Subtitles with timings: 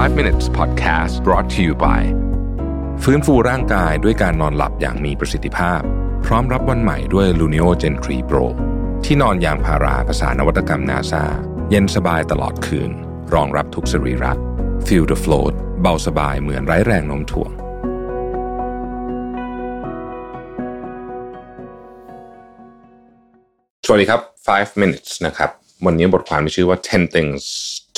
[0.00, 2.02] 5 minutes podcast brought to you by
[3.02, 5.80] ฟื้นฟูร่างกายด้วยการนอนหลับอย่างมีประสิทธิภาพ
[6.26, 8.44] พร้อมรับวันใหม่ด้วย Luno Gen 3 Pro
[9.04, 11.24] ที่นอนยางพาราภาษานวัตกรรมนาซา
[11.70, 12.90] เย็นสบายตลอดคืน
[13.34, 14.32] รองรับทุกสรีระ
[14.86, 17.50] Feel the float เบาสบายเหมือนไร้แรงโน้มถ่วง
[23.86, 24.20] สวัสดีครับ
[24.52, 25.50] 5 minutes นะครับ
[25.86, 27.44] วันนี้บทความที่ชื่อว่า 10 things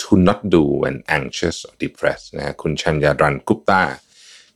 [0.04, 3.82] to not do when anxious or depressed นะฮะคุณชัญญารันกุปตา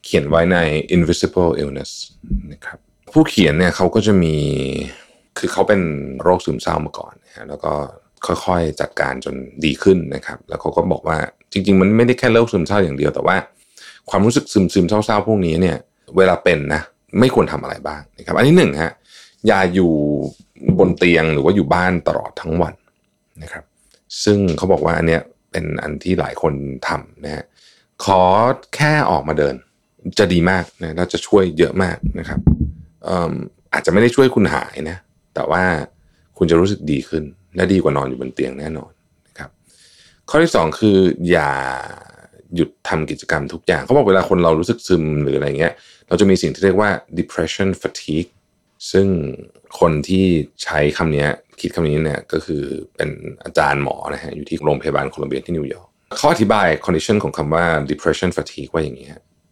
[0.05, 0.59] เขียนไว้ใน
[0.97, 1.93] Invisible Illness
[2.53, 2.79] นะครับ
[3.13, 4.37] ผู้เขียนเนี่ยเขาก็จะมี
[5.39, 5.81] คือเขาเป็น
[6.23, 7.73] โรคซึมเศร้ามาก่อนนะฮะแล้วก็
[8.27, 11.19] ค่อยๆจัดการจนดีขึ้นนะครับ แล้วเขาก็บอกว่า
[11.53, 13.37] จริง ๆ มันไม่ได้แค่โรคซึมเศร้าอย่างเดียวแต่ว่า
[14.11, 15.77] ความรู้สึกซึมซึมเศร้าๆพวกนี้เนี่ย
[16.17, 16.83] เวลาเป็นนะ
[17.21, 18.93] ไม่ควรทำอะไรบ้างนะครับ อันที่หนึ่งฮะ
[19.47, 19.93] อย่าอยู่
[20.79, 22.75] บนเตียงหรือว่าอยู่บ้านตลอดทั้งวัน
[23.43, 23.65] นะครับ
[24.25, 26.53] ซึ่งเขาบอกว่าอันเนี้ย เป็นอันที่หลายคน
[26.89, 27.45] ทำนะฮะ
[28.05, 28.23] ขอ
[28.75, 29.55] แค่ออกมาเดิน
[30.19, 32.41] จะดีมากนะแล้วจะช่วยเยอะมากนะครับ
[33.73, 34.97] อาจจะไม่ได้ช่วยคุณหายนะ
[35.35, 35.65] แต่ว่า
[36.39, 37.25] คุณจะรู้สึกดีขึ้น
[37.57, 38.91] และดีกว่านอนอยู่บนเตียงแน่นอน
[39.29, 39.51] นะครับ
[40.29, 40.99] ข้อที่สองคือ
[41.31, 41.51] อย่า
[42.55, 45.73] หยุดทำกิจกรรมทุกอย่าง เขาบอกเวลาคนเรารู้สึกซึมหรืออะไรเงี้ย
[46.09, 48.31] เราจะมีสิ่งที่เรียกว่า depression fatigue
[48.91, 49.07] ซึ่ง
[49.81, 50.27] คนที่
[50.63, 51.27] ใช้คำนี้
[51.61, 52.63] คิดคำนี้เนี่ยก็คือ
[52.97, 53.11] เป็น
[53.45, 59.11] อาจารย์หมอนะฮะอยู่ที่โรงพยาบาลโคลัมเบียที่นิวยอร์กเขาอธิบาย condition ของคำว่า depression fatigue ว่าอย่างนี้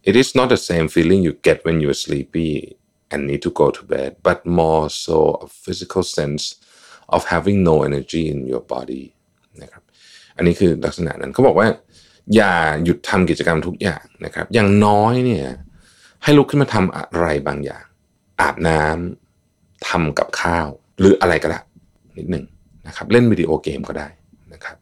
[0.09, 2.51] it is not the same feeling you get when you're sleepy
[3.11, 6.43] and need to go to bed but more so a physical sense
[7.15, 9.03] of having no energy in your body
[9.61, 9.83] นะครับ
[10.37, 11.67] อันนี้คือลักษณะนั้นเขาบอกว่า
[12.35, 15.47] อย่าหยุดทำกิจกรรมทุกอย่างนะครับอย่างน้อยเนี่ย
[16.23, 17.85] ให้ลุกขึ้นมาทำอะไรบางอย่าง
[18.41, 20.67] อาบน้ำทำกับข้าว
[20.99, 21.59] หรืออะไรก็ได้
[22.17, 22.45] นิดหนึ่ง
[22.87, 24.07] นะครับ เล่นวิดีโอเกมก็ได้
[24.53, 24.75] นะครับ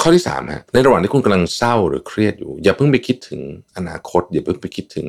[0.00, 3.40] ข้อที่สามฮะในระหว่างที่คุณกำลังเศร้าหรือเครียดอยู่ อย่าเพิ่งไปคิดถึง
[3.76, 5.06] อนาคต อย่าเพิ่งไปคิดถึง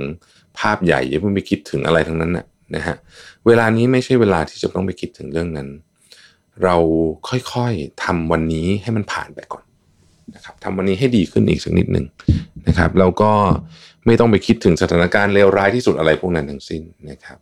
[0.60, 2.96] ภาพใหญ่ อย่าเพิ่งไปคิดถึงอะไรทั้งนั้นนะนะฮะ
[3.46, 5.70] เวลานี้ไม่ใช่เวลาที่จะต้องไปคิดถึงเรื่องนั้น
[6.64, 6.76] เรา
[7.30, 9.64] ค่อยๆทำวันนี้ให้มันผ่านไปก่อน
[10.36, 12.06] นะครับทำวันนี้ให้ดีขึ้นอีกสักนิดหนึ่ง
[12.68, 13.32] นะครับแล้วก็
[14.06, 17.38] ไม่ต้องไปคิดถึงสถานการณ์เลวร้ายที่สุดอะไรพวกนั้นทั้งสิ้นนะครับ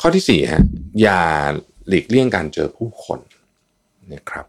[0.00, 0.62] ข้อที่สี่ฮะ
[1.02, 1.20] อย่า
[1.88, 3.20] หลีกเลี่ยงการเจอผู้คน
[4.14, 4.46] นะครับ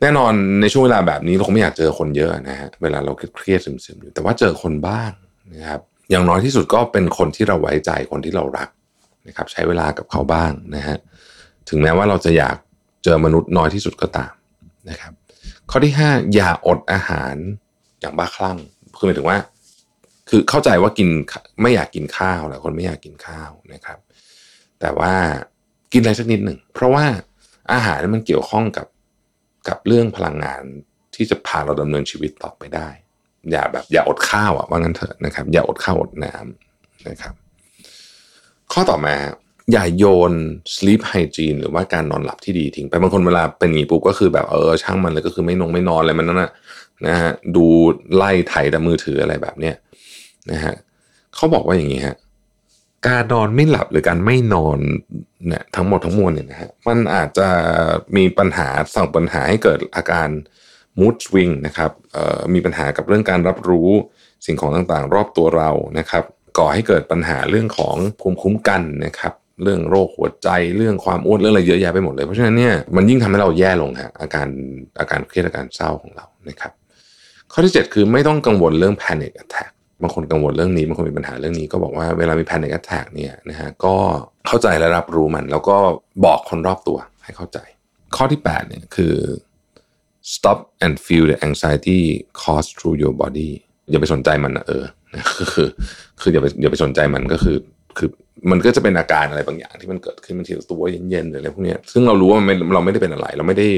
[0.00, 5.10] แน่นอนในช่วงเวลาแบบนี้เราคงไม่อยากเจอคนเยอะนะฮะเวลาเราเครียดซึมๆอยู่แต่ว่าเจอคนบ้าง
[5.54, 5.80] นะครับ
[6.10, 8.68] อย่างน้อยที่สุดก็เป็นคนที่เราไว้ใจคนที่เรารัก
[9.28, 10.96] นะครับ ใช้เวลากับเขาบ้างนะฮะ
[11.68, 12.56] ถึงแม้ว่าเราจะอยาก
[13.04, 14.32] เจอมนุษย์น้อยที่สุดก็ตาม
[14.90, 15.12] นะครับ
[15.70, 17.34] ข้อที่ห้าอย่าอดอาหาร
[18.00, 18.58] อย่างบ้าคลั่ง
[18.96, 19.38] คือหมายถึงว่า
[20.28, 21.08] คือเข้าใจว่ากิน
[21.62, 23.98] ไม่อยากกินข้าวหลายคนไม่อยากกินข้าวนะครับ
[24.82, 25.14] แต่ว่า
[25.92, 27.04] กินอะไรสักนิดหนึ่ง เพราะว่า
[27.72, 28.86] อาหารมันเกี่ยวข้องกับ
[29.68, 30.62] กับเรื่องพลังงาน
[31.14, 32.88] ที่จะพาเราดำเนินชีวิตต่อไปได้
[33.50, 37.34] อย่าแบบอย่าอดข้าวอะว่างั้นเถอะนะครับ อย่าอดข้าวอดน้ำนะครับ
[38.72, 39.14] ข้อต่อมา
[39.72, 40.32] อย่าโยน
[40.74, 46.50] sleep hygiene หรือว่าการนอนหลับที่ดีทิ้งไปบางคนเวลาเป็นอย่างนี้ปุ๊บก็คือแบบเออช่างมันเลยก็คือไม่นงไม่นอนอะไรมันนั่นนะ
[47.06, 47.66] นะฮะดู
[48.16, 49.74] ไล่ไถแต่มือถืออะไรแบบเนี้ย
[50.50, 50.74] นะฮะ
[51.34, 52.16] เขาบอกว่าอย่างนี้ฮะ
[53.06, 54.78] การนอนไม่หลับหรือการไม่นอน
[55.48, 57.48] เนี่ยทั้งหมดทั้งมวลเนี่ยนะฮะมันอาจจะ
[58.16, 60.28] มีปัญหาส่งปัญหาให้เกิดอาการ
[61.00, 61.90] mood swing นะครับ
[62.54, 63.88] มีปัญหากับเรื่องการรับรู้
[64.46, 66.24] สิ่งของต่างๆ รอบตัวเรานะครับ
[66.58, 74.48] ก่อให้เกิดปัญหาเรื่องของภูมิคุ้มกันนะครับเรื่องโรคหัวใจเรื่องความอ้วนเรื่องอะไรเยอะแยะไปหมดเลยเพราะฉะนั้นเนี่ยมันยิ่งทำให้เราแย่ลงฮะอาการ
[75.00, 76.72] อาการเครียดอาการเศร้าของเรานะครับ
[77.52, 79.70] ข้อที่ 7 คือไม่ต้องกังวลเรื่อง panic attack
[80.02, 83.94] บางคนกังวลเรื่องนี้บางคนมีปัญหาเรื่องนี้ก็บอกว่าเวลามี panic attack เนี่ยนะฮะก็
[84.48, 85.76] เข้าใจและรับรู้มัน แล้วก็
[86.24, 87.58] บอกคนรอบตัวให้เข้าใจ
[88.16, 89.14] ข้อที่8เนี่ยคือ
[90.34, 92.00] stop and feel the anxiety
[92.42, 93.50] caused through your body
[93.90, 94.84] อย่าไปสนใจมันนะเออ
[95.36, 95.68] คือคือ
[96.20, 97.56] คืออย่าไปอย่าไปสนใจมันก็คือ
[97.98, 98.08] คือ
[98.50, 103.68] มันก็จะเป็นอาการอะไรบางอย่างที่มันเกิดขึ้นบางทีตัวเย็นๆหรืออะไรพวกนี้ซึ่งเรารู้ว่ามันเราไม่ได้เป็นอะไร เราไม่ได้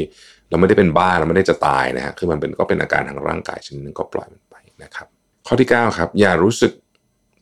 [0.50, 5.06] เราไม่ได้เป็นบ้าเราไม่ได้จะตายนะฮะคือมันเป็นก็เป็นอาการทางร่างกายชนิดนึงก็ปล่อยมันไปนะครับ
[5.46, 6.72] ข้อที่ 9 ครับ อย่ารู้สึก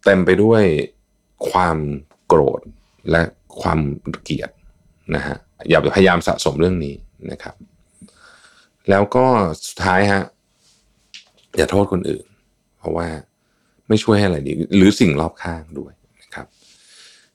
[0.04, 0.62] เต็มไปด้วย
[1.50, 1.78] ความ
[2.26, 2.60] โกรธ
[3.10, 3.22] และ
[3.60, 3.78] ความ
[4.22, 4.50] เกลียด
[5.14, 5.37] นะฮะ
[5.69, 6.94] อย่าพยายามสะสมเรื่องนี้
[7.31, 7.54] นะครับ
[8.90, 9.26] แล้วก็
[9.66, 10.22] สุดท้ายฮะ
[11.56, 12.26] อย่าโทษคนอื่น
[12.78, 13.08] เพราะว่า
[13.88, 16.46] ไม่ช่วยให้อะไรดี หรือสิ่งรอบข้างด้วยนะครับ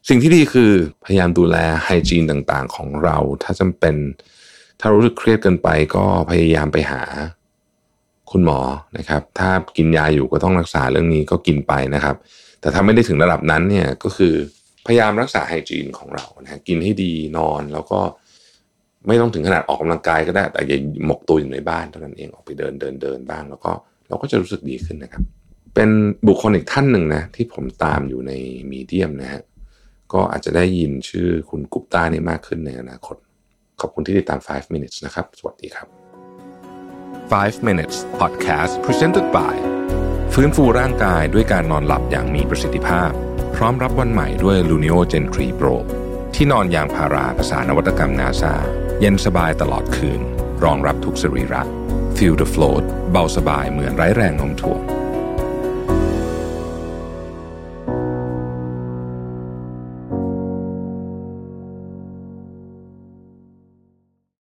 [0.08, 0.72] สิ่งที่ดีคือ
[1.06, 3.96] พยายามดูแลไฮจีนต่างๆ ของเรา ถ้าจำเป็น
[4.80, 7.02] ถ้ารู้สึกเครียดเกินไปก็พยายามไปหา
[8.31, 8.59] คุณหมอ
[8.97, 12.15] นะครับ ถ้ากินยาอยู่ก็ต้องรักษาเรื่องนี้ก็กินไปนะครับ
[12.62, 14.33] แต่ถ้าไม่ได้ถึงระดับนั้นเนี่ยก็คือ
[14.85, 18.00] พยายามรักษาไฮจีนของเรานะกินให้ดีนอนแล้วก็
[19.07, 23.71] ไม่ต้องถึงขนาดออกกำลังกายก็ได้ แต่อย่าหมกตัวอยู่ในบ้านเท่านั้นเองออกไปเดินเดินเดินบ้าง แล้วก็
[24.07, 25.24] เราก็จะรู้สึกดีขึ้นนะครับ
[25.75, 25.89] เป็น
[26.27, 28.31] บุคคลอีกท่านหนึ่งนะที่ผมตามอยู่ใน
[28.71, 29.44] มีเดียมนะฮะ
[30.13, 33.15] ก็อาจจะได้ยินชื่อคุณกุปตานี่มากขึ้นในอนาคต
[33.81, 36.06] ขอบคุณที่ติดตาม 5 minutes นะครับ สวัสดีครับ
[37.31, 39.56] 5 minutes podcast presented by
[40.33, 43.12] ฟื้นฟูร่างกายด้วยการนอนหลับอย่างมีประสิทธิภาพ
[43.56, 45.75] พร้อมรับวันใหม่ด้วย Luno Gen 3 Pro
[46.35, 48.56] ที่นอนยางพาราภาษานวัตกรรมนาซา
[49.00, 50.21] เย็นสบายตลอดคืน
[50.63, 51.62] รองรับทุกสรีระ
[52.18, 54.97] Feel the float เบาสบายเหมือนไร้แรงโน้มถ่วง